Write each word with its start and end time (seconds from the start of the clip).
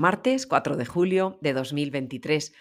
Martes 0.00 0.46
4 0.46 0.78
de 0.78 0.86
julio 0.86 1.38
de 1.42 1.52
2023. 1.52 2.54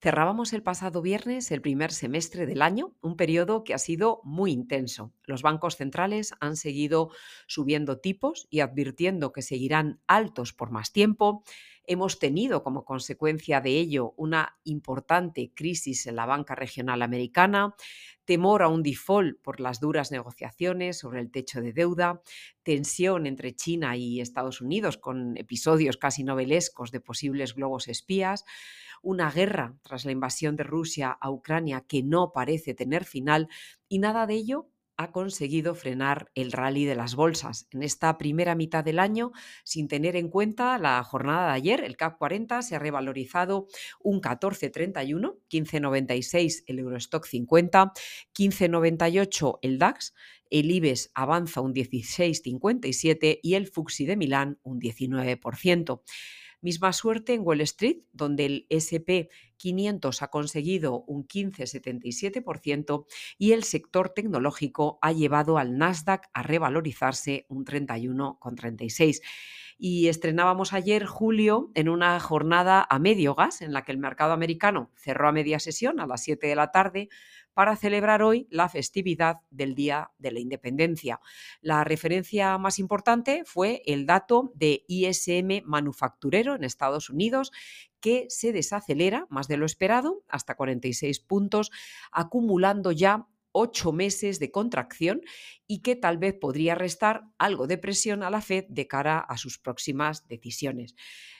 Cerrábamos 0.00 0.52
el 0.52 0.62
pasado 0.62 1.02
viernes 1.02 1.50
el 1.50 1.60
primer 1.60 1.90
semestre 1.90 2.46
del 2.46 2.62
año, 2.62 2.94
un 3.00 3.16
periodo 3.16 3.64
que 3.64 3.74
ha 3.74 3.78
sido 3.78 4.20
muy 4.22 4.52
intenso. 4.52 5.12
Los 5.24 5.42
bancos 5.42 5.76
centrales 5.76 6.34
han 6.38 6.54
seguido 6.54 7.10
subiendo 7.48 7.98
tipos 7.98 8.46
y 8.48 8.60
advirtiendo 8.60 9.32
que 9.32 9.42
seguirán 9.42 10.00
altos 10.06 10.52
por 10.52 10.70
más 10.70 10.92
tiempo. 10.92 11.42
Hemos 11.86 12.18
tenido 12.18 12.62
como 12.62 12.84
consecuencia 12.84 13.60
de 13.60 13.78
ello 13.78 14.14
una 14.16 14.58
importante 14.64 15.52
crisis 15.54 16.06
en 16.06 16.16
la 16.16 16.24
banca 16.24 16.54
regional 16.54 17.02
americana, 17.02 17.74
temor 18.24 18.62
a 18.62 18.68
un 18.68 18.82
default 18.82 19.40
por 19.42 19.60
las 19.60 19.80
duras 19.80 20.10
negociaciones 20.10 20.98
sobre 20.98 21.20
el 21.20 21.30
techo 21.30 21.60
de 21.60 21.74
deuda, 21.74 22.22
tensión 22.62 23.26
entre 23.26 23.54
China 23.54 23.96
y 23.96 24.20
Estados 24.20 24.62
Unidos 24.62 24.96
con 24.96 25.36
episodios 25.36 25.98
casi 25.98 26.24
novelescos 26.24 26.90
de 26.90 27.00
posibles 27.00 27.54
globos 27.54 27.88
espías, 27.88 28.44
una 29.02 29.30
guerra 29.30 29.76
tras 29.82 30.06
la 30.06 30.12
invasión 30.12 30.56
de 30.56 30.64
Rusia 30.64 31.10
a 31.10 31.30
Ucrania 31.30 31.84
que 31.86 32.02
no 32.02 32.32
parece 32.32 32.72
tener 32.72 33.04
final 33.04 33.48
y 33.88 33.98
nada 33.98 34.26
de 34.26 34.34
ello 34.34 34.70
ha 34.96 35.12
conseguido 35.12 35.74
frenar 35.74 36.30
el 36.34 36.52
rally 36.52 36.84
de 36.84 36.94
las 36.94 37.14
bolsas. 37.14 37.66
En 37.70 37.82
esta 37.82 38.16
primera 38.18 38.54
mitad 38.54 38.84
del 38.84 38.98
año, 38.98 39.32
sin 39.64 39.88
tener 39.88 40.16
en 40.16 40.28
cuenta 40.28 40.78
la 40.78 41.02
jornada 41.02 41.48
de 41.48 41.52
ayer, 41.52 41.84
el 41.84 41.96
CAC 41.96 42.18
40 42.18 42.62
se 42.62 42.76
ha 42.76 42.78
revalorizado 42.78 43.66
un 44.00 44.20
14,31, 44.20 45.38
15,96 45.50 46.64
el 46.66 46.78
Eurostock 46.78 47.26
50, 47.26 47.92
15,98 48.34 49.58
el 49.62 49.78
DAX, 49.78 50.14
el 50.50 50.70
IBEX 50.70 51.10
avanza 51.14 51.60
un 51.60 51.74
16,57 51.74 53.40
y 53.42 53.54
el 53.54 53.66
FUXI 53.66 54.06
de 54.06 54.16
Milán 54.16 54.58
un 54.62 54.80
19%. 54.80 56.02
Misma 56.64 56.94
suerte 56.94 57.34
en 57.34 57.42
Wall 57.42 57.60
Street, 57.60 57.98
donde 58.14 58.46
el 58.46 58.66
SP 58.72 59.28
500 59.58 60.22
ha 60.22 60.28
conseguido 60.28 61.04
un 61.06 61.28
15,77% 61.28 63.04
y 63.36 63.52
el 63.52 63.64
sector 63.64 64.08
tecnológico 64.08 64.98
ha 65.02 65.12
llevado 65.12 65.58
al 65.58 65.76
Nasdaq 65.76 66.30
a 66.32 66.42
revalorizarse 66.42 67.44
un 67.50 67.66
31,36%. 67.66 69.20
Y 69.76 70.08
estrenábamos 70.08 70.72
ayer 70.72 71.04
julio 71.04 71.70
en 71.74 71.90
una 71.90 72.18
jornada 72.18 72.86
a 72.88 72.98
medio 72.98 73.34
gas 73.34 73.60
en 73.60 73.74
la 73.74 73.82
que 73.82 73.92
el 73.92 73.98
mercado 73.98 74.32
americano 74.32 74.90
cerró 74.96 75.28
a 75.28 75.32
media 75.32 75.58
sesión 75.58 76.00
a 76.00 76.06
las 76.06 76.22
7 76.22 76.46
de 76.46 76.56
la 76.56 76.70
tarde 76.70 77.10
para 77.54 77.76
celebrar 77.76 78.22
hoy 78.22 78.46
la 78.50 78.68
festividad 78.68 79.38
del 79.50 79.74
Día 79.74 80.10
de 80.18 80.32
la 80.32 80.40
Independencia. 80.40 81.20
La 81.60 81.84
referencia 81.84 82.58
más 82.58 82.78
importante 82.78 83.42
fue 83.46 83.82
el 83.86 84.06
dato 84.06 84.52
de 84.54 84.84
ISM 84.88 85.62
manufacturero 85.64 86.54
en 86.54 86.64
Estados 86.64 87.08
Unidos, 87.08 87.52
que 88.00 88.26
se 88.28 88.52
desacelera 88.52 89.26
más 89.30 89.48
de 89.48 89.56
lo 89.56 89.64
esperado, 89.64 90.24
hasta 90.28 90.56
46 90.56 91.20
puntos, 91.20 91.70
acumulando 92.12 92.92
ya 92.92 93.26
ocho 93.54 93.92
meses 93.92 94.40
de 94.40 94.50
contracción 94.50 95.22
y 95.66 95.80
que 95.80 95.96
tal 95.96 96.18
vez 96.18 96.34
podría 96.34 96.74
restar 96.74 97.22
algo 97.38 97.66
de 97.66 97.78
presión 97.78 98.22
a 98.22 98.30
la 98.30 98.42
Fed 98.42 98.64
de 98.68 98.86
cara 98.86 99.18
a 99.18 99.38
sus 99.38 99.58
próximas 99.58 100.26
decisiones. 100.28 100.96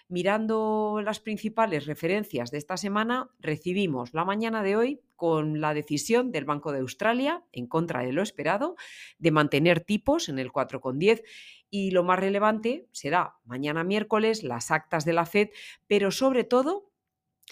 Mirando 0.09 1.01
las 1.03 1.19
principales 1.19 1.87
referencias 1.87 2.51
de 2.51 2.59
esta 2.59 2.77
semana, 2.77 3.31
recibimos 3.41 4.15
la 4.15 4.25
mañana 4.25 4.63
de 4.63 4.77
hoy 4.77 5.01
con 5.17 5.61
la 5.61 5.75
decisión 5.75 6.31
del 6.31 6.45
Banco 6.45 6.73
de 6.73 6.81
Australia, 6.81 7.43
en 7.53 7.67
contra 7.67 8.03
de 8.03 8.13
lo 8.13 8.23
esperado, 8.23 8.77
de 9.19 9.31
mantener 9.31 9.81
tipos 9.81 10.29
en 10.29 10.39
el 10.39 10.53
4,10 10.53 11.23
y 11.69 11.91
lo 11.91 12.05
más 12.05 12.21
relevante 12.21 12.87
será 12.93 13.35
mañana 13.45 13.83
miércoles 13.83 14.45
las 14.45 14.71
actas 14.71 15.05
de 15.05 15.15
la 15.15 15.27
Fed, 15.27 15.49
pero 15.89 16.11
sobre 16.11 16.45
todo 16.45 16.93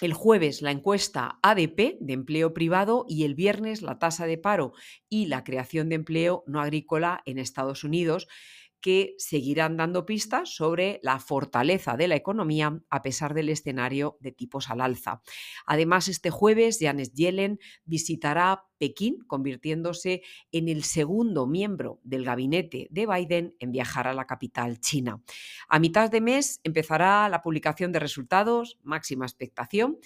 el 0.00 0.12
jueves 0.12 0.62
la 0.62 0.70
encuesta 0.70 1.38
ADP 1.42 1.98
de 2.00 2.12
empleo 2.12 2.54
privado 2.54 3.04
y 3.08 3.24
el 3.24 3.34
viernes 3.34 3.82
la 3.82 3.98
tasa 3.98 4.26
de 4.26 4.38
paro 4.38 4.72
y 5.08 5.26
la 5.26 5.44
creación 5.44 5.88
de 5.88 5.96
empleo 5.96 6.44
no 6.46 6.60
agrícola 6.60 7.22
en 7.26 7.38
Estados 7.38 7.84
Unidos 7.84 8.28
que 8.82 9.14
seguirán 9.16 9.78
dando 9.78 10.04
pistas 10.04 10.54
sobre 10.54 11.00
la 11.02 11.18
fortaleza 11.18 11.96
de 11.96 12.08
la 12.08 12.16
economía 12.16 12.82
a 12.90 13.00
pesar 13.00 13.32
del 13.32 13.48
escenario 13.48 14.18
de 14.20 14.32
tipos 14.32 14.68
al 14.68 14.82
alza. 14.82 15.22
Además, 15.64 16.08
este 16.08 16.30
jueves 16.30 16.78
Janet 16.80 17.14
Yellen 17.14 17.58
visitará 17.84 18.66
Pekín, 18.76 19.20
convirtiéndose 19.26 20.22
en 20.50 20.68
el 20.68 20.82
segundo 20.82 21.46
miembro 21.46 22.00
del 22.02 22.24
gabinete 22.24 22.88
de 22.90 23.06
Biden 23.06 23.54
en 23.60 23.72
viajar 23.72 24.08
a 24.08 24.12
la 24.12 24.26
capital 24.26 24.80
china. 24.80 25.22
A 25.68 25.78
mitad 25.78 26.10
de 26.10 26.20
mes 26.20 26.60
empezará 26.64 27.28
la 27.28 27.40
publicación 27.40 27.92
de 27.92 28.00
resultados, 28.00 28.78
máxima 28.82 29.24
expectación. 29.24 29.98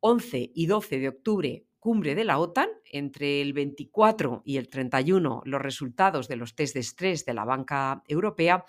11 0.00 0.52
y 0.54 0.66
12 0.66 0.98
de 1.00 1.08
octubre 1.08 1.67
cumbre 1.78 2.14
de 2.14 2.24
la 2.24 2.38
OTAN, 2.38 2.68
entre 2.84 3.40
el 3.40 3.52
24 3.52 4.42
y 4.44 4.56
el 4.56 4.68
31 4.68 5.42
los 5.44 5.62
resultados 5.62 6.28
de 6.28 6.36
los 6.36 6.54
test 6.54 6.74
de 6.74 6.80
estrés 6.80 7.24
de 7.24 7.34
la 7.34 7.44
banca 7.44 8.02
europea 8.06 8.64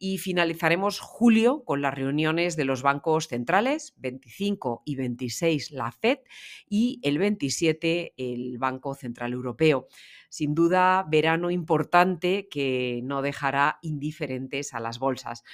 y 0.00 0.16
finalizaremos 0.16 0.98
julio 0.98 1.62
con 1.64 1.82
las 1.82 1.94
reuniones 1.94 2.56
de 2.56 2.64
los 2.64 2.82
bancos 2.82 3.28
centrales, 3.28 3.94
25 3.98 4.82
y 4.86 4.96
26 4.96 5.70
la 5.72 5.92
FED 5.92 6.20
y 6.68 6.98
el 7.02 7.18
27 7.18 8.14
el 8.16 8.56
Banco 8.58 8.94
Central 8.94 9.34
Europeo. 9.34 9.86
Sin 10.30 10.54
duda, 10.54 11.04
verano 11.08 11.50
importante 11.50 12.48
que 12.48 13.00
no 13.04 13.20
dejará 13.20 13.78
indiferentes 13.82 14.72
a 14.72 14.80
las 14.80 14.98
bolsas. 14.98 15.44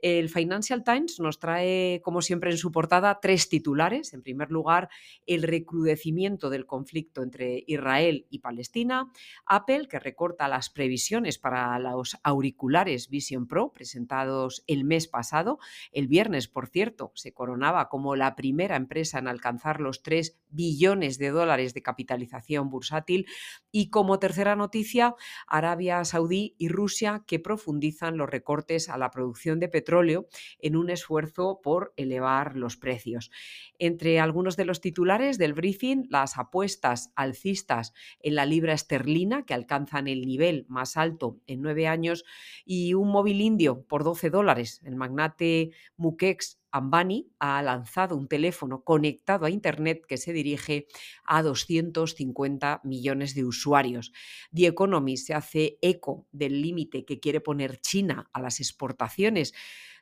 El 0.00 0.28
Financial 0.28 0.84
Times 0.84 1.18
nos 1.18 1.40
trae, 1.40 2.00
como 2.04 2.22
siempre, 2.22 2.50
en 2.50 2.58
su 2.58 2.70
portada 2.70 3.18
tres 3.20 3.48
titulares. 3.48 4.14
En 4.14 4.22
primer 4.22 4.50
lugar, 4.50 4.90
el 5.26 5.42
recrudecimiento 5.42 6.50
del 6.50 6.66
conflicto 6.66 7.22
entre 7.22 7.64
Israel 7.66 8.26
y 8.30 8.38
Palestina. 8.38 9.10
Apple, 9.44 9.88
que 9.88 9.98
recorta 9.98 10.46
las 10.46 10.70
previsiones 10.70 11.38
para 11.38 11.78
los 11.80 12.16
auriculares 12.22 13.08
Vision 13.08 13.48
Pro 13.48 13.72
presentados 13.88 14.64
el 14.66 14.84
mes 14.84 15.08
pasado. 15.08 15.58
El 15.92 16.08
viernes, 16.08 16.46
por 16.46 16.68
cierto, 16.68 17.10
se 17.14 17.32
coronaba 17.32 17.88
como 17.88 18.16
la 18.16 18.36
primera 18.36 18.76
empresa 18.76 19.18
en 19.18 19.28
alcanzar 19.28 19.80
los 19.80 20.02
3 20.02 20.38
billones 20.50 21.18
de 21.18 21.30
dólares 21.30 21.72
de 21.72 21.82
capitalización 21.82 22.68
bursátil. 22.68 23.26
Y 23.72 23.88
como 23.88 24.18
tercera 24.18 24.56
noticia, 24.56 25.14
Arabia 25.46 26.04
Saudí 26.04 26.54
y 26.58 26.68
Rusia, 26.68 27.24
que 27.26 27.38
profundizan 27.38 28.18
los 28.18 28.28
recortes 28.28 28.90
a 28.90 28.98
la 28.98 29.10
producción 29.10 29.58
de 29.58 29.68
petróleo 29.68 30.26
en 30.58 30.76
un 30.76 30.90
esfuerzo 30.90 31.60
por 31.62 31.94
elevar 31.96 32.56
los 32.56 32.76
precios. 32.76 33.30
Entre 33.78 34.20
algunos 34.20 34.58
de 34.58 34.66
los 34.66 34.82
titulares 34.82 35.38
del 35.38 35.54
briefing, 35.54 36.08
las 36.10 36.36
apuestas 36.36 37.10
alcistas 37.16 37.94
en 38.20 38.34
la 38.34 38.44
libra 38.44 38.74
esterlina, 38.74 39.46
que 39.46 39.54
alcanzan 39.54 40.08
el 40.08 40.26
nivel 40.26 40.66
más 40.68 40.98
alto 40.98 41.40
en 41.46 41.62
nueve 41.62 41.88
años, 41.88 42.24
y 42.66 42.92
un 42.92 43.10
móvil 43.10 43.40
indio 43.40 43.77
por 43.86 44.04
12 44.04 44.30
dólares. 44.30 44.80
El 44.84 44.96
magnate 44.96 45.70
Mukex 45.96 46.58
Ambani 46.70 47.30
ha 47.38 47.62
lanzado 47.62 48.16
un 48.16 48.28
teléfono 48.28 48.82
conectado 48.82 49.46
a 49.46 49.50
Internet 49.50 50.02
que 50.06 50.18
se 50.18 50.32
dirige 50.32 50.86
a 51.24 51.42
250 51.42 52.80
millones 52.84 53.34
de 53.34 53.44
usuarios. 53.44 54.12
The 54.54 54.66
Economy 54.66 55.16
se 55.16 55.34
hace 55.34 55.78
eco 55.80 56.26
del 56.32 56.60
límite 56.60 57.04
que 57.04 57.20
quiere 57.20 57.40
poner 57.40 57.80
China 57.80 58.28
a 58.32 58.40
las 58.40 58.60
exportaciones 58.60 59.54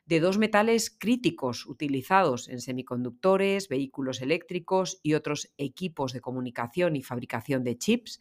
de 0.07 0.19
dos 0.21 0.37
metales 0.37 0.89
críticos 0.89 1.65
utilizados 1.65 2.47
en 2.47 2.61
semiconductores, 2.61 3.67
vehículos 3.67 4.21
eléctricos 4.21 4.99
y 5.03 5.13
otros 5.13 5.53
equipos 5.57 6.13
de 6.13 6.21
comunicación 6.21 6.95
y 6.95 7.03
fabricación 7.03 7.63
de 7.63 7.77
chips. 7.77 8.19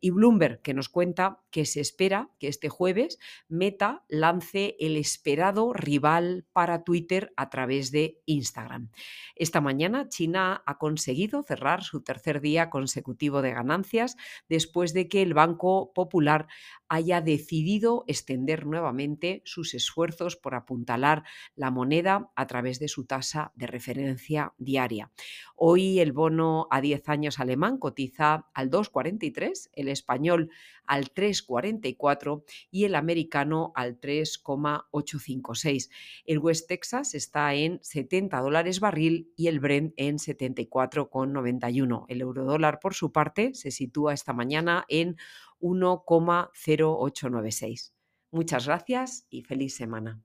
Y 0.00 0.10
Bloomberg, 0.10 0.60
que 0.62 0.74
nos 0.74 0.88
cuenta 0.88 1.40
que 1.50 1.64
se 1.64 1.80
espera 1.80 2.30
que 2.38 2.48
este 2.48 2.68
jueves 2.68 3.18
Meta 3.48 4.04
lance 4.08 4.76
el 4.80 4.96
esperado 4.96 5.72
rival 5.72 6.44
para 6.52 6.82
Twitter 6.82 7.32
a 7.36 7.50
través 7.50 7.92
de 7.92 8.20
Instagram. 8.26 8.90
Esta 9.36 9.60
mañana 9.60 10.08
China 10.08 10.62
ha 10.66 10.78
conseguido 10.78 11.42
cerrar 11.44 11.84
su 11.84 12.02
tercer 12.02 12.40
día 12.40 12.68
consecutivo 12.68 13.42
de 13.42 13.52
ganancias 13.52 14.16
después 14.48 14.92
de 14.92 15.08
que 15.08 15.22
el 15.22 15.34
Banco 15.34 15.92
Popular 15.94 16.48
haya 16.88 17.20
decidido 17.20 18.04
extender 18.08 18.66
nuevamente 18.66 19.42
sus 19.44 19.74
esfuerzos 19.74 20.36
por 20.36 20.54
apuntalar 20.54 21.24
la 21.54 21.70
moneda 21.70 22.30
a 22.36 22.46
través 22.46 22.78
de 22.78 22.88
su 22.88 23.04
tasa 23.04 23.52
de 23.54 23.66
referencia 23.66 24.54
diaria. 24.58 25.10
Hoy 25.56 26.00
el 26.00 26.12
bono 26.12 26.68
a 26.70 26.80
10 26.80 27.08
años 27.08 27.40
alemán 27.40 27.78
cotiza 27.78 28.46
al 28.54 28.70
2,43, 28.70 29.70
el 29.74 29.88
español 29.88 30.50
al 30.84 31.12
3,44 31.12 32.44
y 32.70 32.84
el 32.84 32.94
americano 32.94 33.72
al 33.74 33.98
3,856. 33.98 35.90
El 36.24 36.38
West 36.38 36.68
Texas 36.68 37.14
está 37.14 37.52
en 37.54 37.80
70 37.82 38.40
dólares 38.40 38.80
barril 38.80 39.30
y 39.36 39.48
el 39.48 39.60
Brent 39.60 39.92
en 39.96 40.16
74,91. 40.16 42.06
El 42.08 42.22
eurodólar, 42.22 42.80
por 42.80 42.94
su 42.94 43.12
parte, 43.12 43.52
se 43.54 43.70
sitúa 43.70 44.14
esta 44.14 44.32
mañana 44.32 44.86
en 44.88 45.18
1,0896. 45.60 47.92
Muchas 48.30 48.66
gracias 48.66 49.26
y 49.30 49.42
feliz 49.42 49.74
semana. 49.74 50.22